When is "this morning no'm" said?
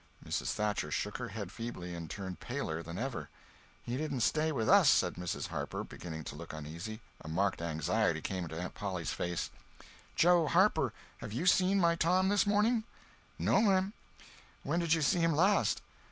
12.29-13.93